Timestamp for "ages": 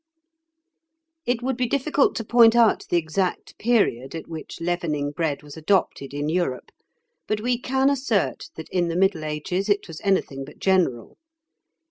9.23-9.69